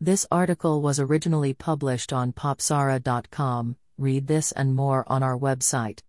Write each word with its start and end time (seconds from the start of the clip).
This 0.00 0.26
article 0.30 0.82
was 0.82 1.00
originally 1.00 1.54
published 1.54 2.12
on 2.12 2.34
popzara.com. 2.34 3.76
Read 3.96 4.26
this 4.26 4.52
and 4.52 4.74
more 4.74 5.10
on 5.10 5.22
our 5.22 5.38
website. 5.38 6.00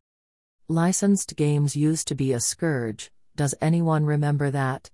Licensed 0.67 1.37
games 1.37 1.77
used 1.77 2.05
to 2.09 2.15
be 2.15 2.33
a 2.33 2.41
scourge, 2.41 3.11
does 3.37 3.55
anyone 3.61 4.03
remember 4.03 4.51
that? 4.51 4.91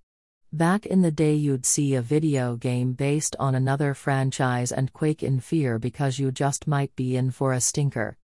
Back 0.52 0.86
in 0.86 1.02
the 1.02 1.10
day, 1.10 1.34
you'd 1.34 1.66
see 1.66 1.96
a 1.96 2.04
video 2.04 2.56
game 2.56 2.94
based 2.94 3.36
on 3.40 3.56
another 3.56 3.96
franchise 3.96 4.72
and 4.72 4.94
quake 4.94 5.24
in 5.24 5.40
fear 5.40 5.80
because 5.80 6.20
you 6.20 6.32
just 6.32 6.68
might 6.68 6.96
be 6.96 7.18
in 7.18 7.32
for 7.32 7.52
a 7.52 7.62
stinker. 7.62 8.20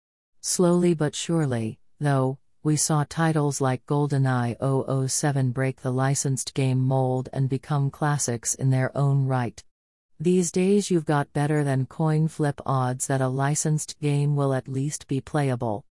Slowly 0.42 0.96
but 0.96 1.14
surely, 1.14 1.78
though, 2.00 2.40
we 2.64 2.76
saw 2.76 3.06
titles 3.08 3.62
like 3.62 3.86
GoldenEye 3.86 4.58
007 5.08 5.52
break 5.52 5.82
the 5.82 5.92
licensed 5.92 6.56
game 6.56 6.80
mold 6.80 7.30
and 7.32 7.48
become 7.48 7.92
classics 7.92 8.56
in 8.56 8.72
their 8.72 8.92
own 8.98 9.28
right. 9.28 9.64
These 10.20 10.52
days, 10.52 10.90
you've 10.90 11.06
got 11.06 11.34
better 11.34 11.64
than 11.64 11.88
coin 11.88 12.28
flip 12.28 12.62
odds 12.66 13.08
that 13.08 13.22
a 13.22 13.28
licensed 13.28 14.00
game 14.00 14.36
will 14.36 14.54
at 14.54 14.68
least 14.68 15.08
be 15.08 15.20
playable. 15.20 15.84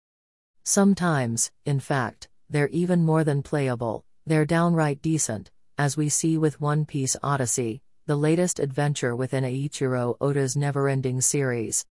Sometimes, 0.63 1.51
in 1.65 1.81
fact, 1.81 2.29
they're 2.49 2.69
even 2.69 3.05
more 3.05 3.25
than 3.25 3.43
playable, 3.43 4.05
they're 4.25 4.45
downright 4.45 5.03
decent 5.03 5.51
as 5.79 5.97
we 5.97 6.09
see 6.09 6.39
with 6.39 6.61
One 6.61 6.85
Piece 6.85 7.17
Odyssey, 7.23 7.83
the 8.07 8.15
latest 8.15 8.61
adventure 8.61 9.17
within 9.17 9.43
Eiichiro 9.43 10.17
Oda's 10.21 10.55
never 10.55 10.89
ending 10.89 11.21
series. 11.21 11.85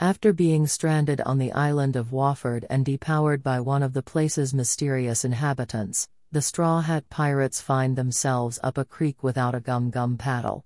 After 0.00 0.32
being 0.32 0.66
stranded 0.66 1.20
on 1.20 1.36
the 1.36 1.52
island 1.52 1.96
of 1.96 2.12
Waford 2.12 2.64
and 2.70 2.86
depowered 2.86 3.42
by 3.42 3.60
one 3.60 3.82
of 3.82 3.92
the 3.92 4.02
place's 4.02 4.54
mysterious 4.54 5.24
inhabitants, 5.24 6.08
the 6.32 6.40
Straw 6.40 6.80
Hat 6.80 7.08
pirates 7.10 7.60
find 7.60 7.96
themselves 7.96 8.58
up 8.62 8.78
a 8.78 8.84
creek 8.84 9.22
without 9.22 9.54
a 9.54 9.60
gum 9.60 9.90
gum 9.90 10.16
paddle. 10.16 10.64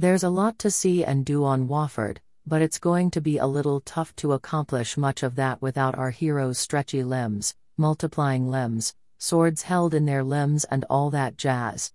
There's 0.00 0.22
a 0.22 0.30
lot 0.30 0.58
to 0.60 0.70
see 0.70 1.04
and 1.04 1.26
do 1.26 1.44
on 1.44 1.68
Waford, 1.68 2.20
but 2.46 2.62
it's 2.62 2.78
going 2.78 3.10
to 3.10 3.20
be 3.20 3.36
a 3.36 3.46
little 3.46 3.82
tough 3.82 4.16
to 4.16 4.32
accomplish 4.32 4.96
much 4.96 5.22
of 5.22 5.34
that 5.34 5.60
without 5.60 5.94
our 5.98 6.08
heroes' 6.08 6.56
stretchy 6.56 7.04
limbs, 7.04 7.54
multiplying 7.76 8.48
limbs, 8.48 8.94
swords 9.18 9.60
held 9.60 9.92
in 9.92 10.06
their 10.06 10.24
limbs, 10.24 10.64
and 10.64 10.86
all 10.88 11.10
that 11.10 11.36
jazz. 11.36 11.92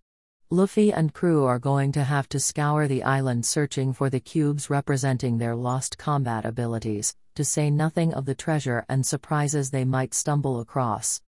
Luffy 0.51 0.93
and 0.93 1.15
crew 1.15 1.45
are 1.45 1.57
going 1.57 1.91
to 1.93 2.03
have 2.03 2.29
to 2.29 2.39
scour 2.39 2.87
the 2.87 3.01
island 3.01 3.43
searching 3.43 3.91
for 3.91 4.11
the 4.11 4.19
cubes 4.19 4.69
representing 4.69 5.39
their 5.39 5.55
lost 5.55 5.97
combat 5.97 6.45
abilities, 6.45 7.15
to 7.33 7.43
say 7.43 7.71
nothing 7.71 8.13
of 8.13 8.25
the 8.25 8.35
treasure 8.35 8.85
and 8.87 9.03
surprises 9.03 9.71
they 9.71 9.83
might 9.83 10.13
stumble 10.13 10.59
across. 10.59 11.21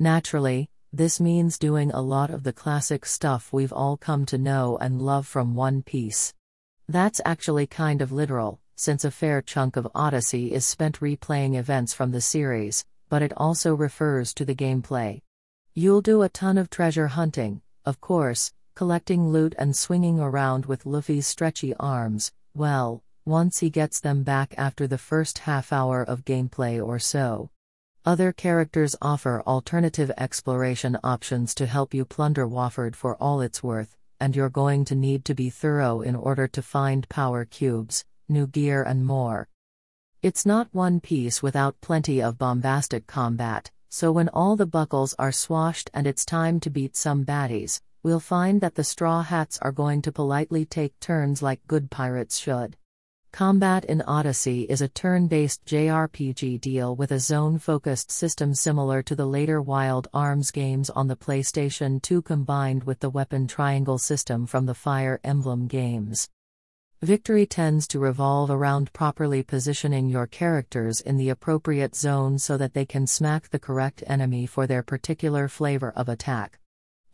Naturally, 0.00 0.70
this 0.92 1.20
means 1.20 1.56
doing 1.56 1.92
a 1.92 2.00
lot 2.00 2.30
of 2.30 2.42
the 2.42 2.52
classic 2.52 3.06
stuff 3.06 3.52
we've 3.52 3.72
all 3.72 3.96
come 3.96 4.26
to 4.26 4.36
know 4.36 4.76
and 4.78 5.00
love 5.00 5.26
from 5.26 5.54
One 5.54 5.82
Piece. 5.82 6.34
That's 6.88 7.20
actually 7.24 7.68
kind 7.68 8.02
of 8.02 8.10
literal, 8.10 8.60
since 8.74 9.04
a 9.04 9.12
fair 9.12 9.40
chunk 9.40 9.76
of 9.76 9.86
Odyssey 9.94 10.52
is 10.52 10.66
spent 10.66 10.98
replaying 10.98 11.56
events 11.56 11.94
from 11.94 12.10
the 12.10 12.20
series, 12.20 12.84
but 13.08 13.22
it 13.22 13.32
also 13.36 13.72
refers 13.72 14.34
to 14.34 14.44
the 14.44 14.54
gameplay. 14.54 15.22
You'll 15.74 16.00
do 16.00 16.22
a 16.22 16.28
ton 16.28 16.58
of 16.58 16.70
treasure 16.70 17.06
hunting, 17.06 17.62
of 17.84 18.00
course, 18.00 18.52
collecting 18.74 19.28
loot 19.28 19.54
and 19.58 19.76
swinging 19.76 20.18
around 20.18 20.66
with 20.66 20.86
Luffy's 20.86 21.26
stretchy 21.26 21.72
arms, 21.78 22.32
well, 22.54 23.04
once 23.24 23.58
he 23.58 23.70
gets 23.70 24.00
them 24.00 24.24
back 24.24 24.54
after 24.58 24.88
the 24.88 24.98
first 24.98 25.38
half 25.38 25.72
hour 25.72 26.02
of 26.02 26.24
gameplay 26.24 26.84
or 26.84 26.98
so. 26.98 27.50
Other 28.06 28.32
characters 28.32 28.96
offer 29.02 29.42
alternative 29.46 30.10
exploration 30.16 30.96
options 31.04 31.54
to 31.56 31.66
help 31.66 31.92
you 31.92 32.06
plunder 32.06 32.48
Waford 32.48 32.96
for 32.96 33.14
all 33.16 33.42
it's 33.42 33.62
worth, 33.62 33.94
and 34.18 34.34
you're 34.34 34.48
going 34.48 34.86
to 34.86 34.94
need 34.94 35.26
to 35.26 35.34
be 35.34 35.50
thorough 35.50 36.00
in 36.00 36.16
order 36.16 36.48
to 36.48 36.62
find 36.62 37.06
power 37.10 37.44
cubes, 37.44 38.06
new 38.26 38.46
gear, 38.46 38.82
and 38.82 39.04
more. 39.04 39.48
It's 40.22 40.46
not 40.46 40.68
One 40.72 41.00
Piece 41.00 41.42
without 41.42 41.78
plenty 41.82 42.22
of 42.22 42.38
bombastic 42.38 43.06
combat, 43.06 43.70
so 43.90 44.10
when 44.10 44.30
all 44.30 44.56
the 44.56 44.64
buckles 44.64 45.14
are 45.18 45.30
swashed 45.30 45.90
and 45.92 46.06
it's 46.06 46.24
time 46.24 46.58
to 46.60 46.70
beat 46.70 46.96
some 46.96 47.26
baddies, 47.26 47.82
we'll 48.02 48.18
find 48.18 48.62
that 48.62 48.76
the 48.76 48.84
Straw 48.84 49.20
Hats 49.20 49.58
are 49.60 49.72
going 49.72 50.00
to 50.02 50.12
politely 50.12 50.64
take 50.64 50.98
turns 51.00 51.42
like 51.42 51.66
good 51.66 51.90
pirates 51.90 52.38
should. 52.38 52.78
Combat 53.32 53.84
in 53.84 54.02
Odyssey 54.02 54.62
is 54.62 54.80
a 54.82 54.88
turn 54.88 55.28
based 55.28 55.64
JRPG 55.64 56.60
deal 56.60 56.96
with 56.96 57.12
a 57.12 57.20
zone 57.20 57.58
focused 57.58 58.10
system 58.10 58.54
similar 58.54 59.02
to 59.02 59.14
the 59.14 59.24
later 59.24 59.62
Wild 59.62 60.08
Arms 60.12 60.50
games 60.50 60.90
on 60.90 61.06
the 61.06 61.16
PlayStation 61.16 62.02
2 62.02 62.22
combined 62.22 62.84
with 62.84 62.98
the 62.98 63.08
weapon 63.08 63.46
triangle 63.46 63.98
system 63.98 64.46
from 64.46 64.66
the 64.66 64.74
Fire 64.74 65.20
Emblem 65.22 65.68
games. 65.68 66.28
Victory 67.02 67.46
tends 67.46 67.86
to 67.88 68.00
revolve 68.00 68.50
around 68.50 68.92
properly 68.92 69.44
positioning 69.44 70.08
your 70.08 70.26
characters 70.26 71.00
in 71.00 71.16
the 71.16 71.30
appropriate 71.30 71.94
zone 71.94 72.36
so 72.38 72.56
that 72.56 72.74
they 72.74 72.84
can 72.84 73.06
smack 73.06 73.48
the 73.48 73.60
correct 73.60 74.02
enemy 74.08 74.44
for 74.44 74.66
their 74.66 74.82
particular 74.82 75.46
flavor 75.46 75.92
of 75.94 76.08
attack. 76.08 76.58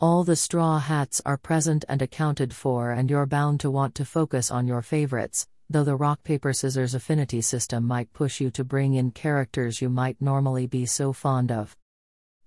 All 0.00 0.24
the 0.24 0.34
straw 0.34 0.78
hats 0.78 1.20
are 1.26 1.36
present 1.36 1.84
and 1.88 2.00
accounted 2.00 2.54
for, 2.54 2.90
and 2.90 3.10
you're 3.10 3.26
bound 3.26 3.60
to 3.60 3.70
want 3.70 3.94
to 3.96 4.04
focus 4.04 4.50
on 4.50 4.66
your 4.66 4.82
favorites, 4.82 5.46
though 5.68 5.84
the 5.84 5.96
rock 5.96 6.22
paper 6.22 6.52
scissors 6.52 6.94
affinity 6.94 7.40
system 7.40 7.84
might 7.84 8.12
push 8.12 8.40
you 8.40 8.50
to 8.50 8.64
bring 8.64 8.94
in 8.94 9.10
characters 9.10 9.80
you 9.80 9.88
might 9.88 10.20
normally 10.20 10.66
be 10.66 10.86
so 10.86 11.12
fond 11.12 11.50
of. 11.50 11.76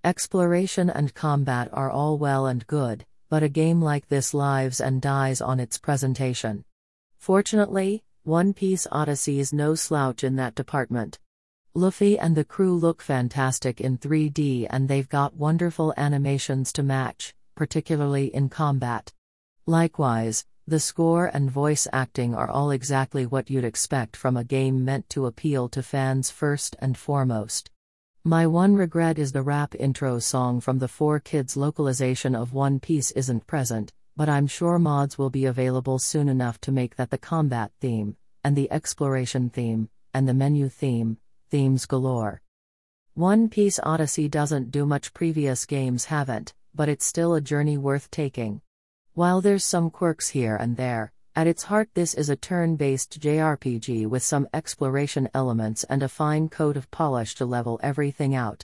Exploration 0.04 0.90
and 0.90 1.14
combat 1.14 1.70
are 1.74 1.92
all 1.92 2.18
well 2.18 2.48
and 2.48 2.66
good, 2.68 3.06
but 3.30 3.44
a 3.44 3.50
game 3.50 3.82
like 3.82 4.08
this 4.08 4.34
lives 4.34 4.80
and 4.80 5.02
dies 5.02 5.42
on 5.42 5.60
its 5.60 5.78
presentation. 5.78 6.64
Fortunately, 7.18 8.04
One 8.24 8.54
Piece 8.54 8.88
Odyssey 8.92 9.40
is 9.40 9.52
no 9.52 9.76
slouch 9.76 10.24
in 10.24 10.38
that 10.38 10.56
department. 10.56 11.20
Luffy 11.74 12.18
and 12.18 12.36
the 12.36 12.46
crew 12.46 12.76
look 12.76 13.02
fantastic 13.02 13.80
in 13.82 13.98
3D 13.98 14.68
and 14.70 14.88
they've 14.88 15.10
got 15.10 15.36
wonderful 15.36 15.94
animations 15.98 16.72
to 16.74 16.84
match, 16.84 17.34
particularly 17.56 18.34
in 18.34 18.50
combat. 18.50 19.14
Likewise, 19.66 20.46
the 20.70 20.80
score 20.80 21.26
and 21.26 21.50
voice 21.50 21.88
acting 21.92 22.36
are 22.36 22.50
all 22.50 22.72
exactly 22.72 23.26
what 23.26 23.50
you'd 23.50 23.64
expect 23.64 24.16
from 24.16 24.38
a 24.38 24.44
game 24.44 24.86
meant 24.86 25.10
to 25.10 25.26
appeal 25.26 25.68
to 25.70 25.82
fans 25.82 26.30
first 26.30 26.76
and 26.80 26.98
foremost. 26.98 27.72
My 28.24 28.46
one 28.46 28.76
regret 28.76 29.18
is 29.18 29.32
the 29.32 29.42
rap 29.42 29.74
intro 29.80 30.20
song 30.20 30.62
from 30.62 30.80
the 30.80 30.88
4Kids 30.88 31.56
localization 31.56 32.36
of 32.36 32.54
One 32.54 32.80
Piece 32.80 33.12
isn't 33.12 33.48
present, 33.48 33.94
but 34.16 34.30
I'm 34.30 34.46
sure 34.46 34.78
mods 34.78 35.18
will 35.18 35.30
be 35.30 35.46
available 35.46 35.98
soon 35.98 36.30
enough 36.30 36.62
to 36.62 36.72
make 36.72 36.98
that 36.98 37.10
the 37.10 37.18
combat 37.18 37.72
theme, 37.80 38.16
and 38.44 38.56
the 38.56 38.72
exploration 38.72 39.50
theme, 39.50 39.90
and 40.14 40.28
the 40.28 40.34
menu 40.34 40.70
theme, 40.70 41.18
themes 41.50 41.86
galore. 41.86 42.42
One 43.16 43.50
Piece 43.50 43.80
Odyssey 43.82 44.30
doesn't 44.30 44.72
do 44.72 44.86
much 44.86 45.14
previous 45.14 45.66
games 45.66 46.06
haven't, 46.06 46.54
but 46.76 46.90
it's 46.90 47.06
still 47.06 47.34
a 47.34 47.42
journey 47.42 47.78
worth 47.78 48.12
taking. 48.12 48.62
While 49.20 49.42
there's 49.42 49.66
some 49.66 49.90
quirks 49.90 50.30
here 50.30 50.56
and 50.56 50.78
there, 50.78 51.12
at 51.36 51.46
its 51.46 51.64
heart 51.64 51.90
this 51.94 52.14
is 52.14 52.30
a 52.30 52.38
turn-based 52.38 53.20
JRPG 53.20 54.08
with 54.08 54.24
some 54.24 54.48
exploration 54.54 55.28
elements 55.34 55.84
and 55.84 56.02
a 56.02 56.08
fine 56.08 56.48
coat 56.48 56.78
of 56.78 56.90
polish 56.90 57.36
to 57.36 57.46
level 57.46 57.82
everything 57.84 58.34
out. 58.34 58.64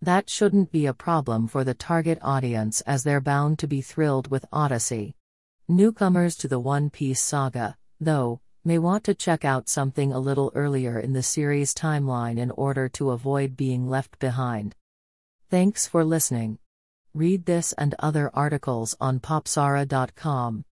That 0.00 0.30
shouldn't 0.30 0.72
be 0.72 0.86
a 0.86 0.94
problem 0.94 1.48
for 1.48 1.64
the 1.64 1.74
target 1.74 2.18
audience 2.22 2.80
as 2.86 3.04
they're 3.04 3.20
bound 3.20 3.58
to 3.58 3.66
be 3.66 3.82
thrilled 3.82 4.30
with 4.30 4.46
Odyssey. 4.50 5.16
Newcomers 5.68 6.34
to 6.36 6.48
the 6.48 6.58
One 6.58 6.88
Piece 6.88 7.20
saga, 7.20 7.76
though, 8.00 8.40
may 8.64 8.78
want 8.78 9.04
to 9.04 9.14
check 9.14 9.44
out 9.44 9.68
something 9.68 10.14
a 10.14 10.18
little 10.18 10.50
earlier 10.54 10.98
in 10.98 11.12
the 11.12 11.22
series 11.22 11.74
timeline 11.74 12.38
in 12.38 12.50
order 12.52 12.88
to 12.88 13.10
avoid 13.10 13.54
being 13.54 13.86
left 13.86 14.18
behind. 14.18 14.74
Thanks 15.50 15.86
for 15.86 16.06
listening. 16.06 16.58
Read 17.12 17.46
this 17.46 17.72
and 17.72 17.96
other 17.98 18.30
articles 18.34 18.94
on 19.00 19.18
popzara.com. 19.18 20.64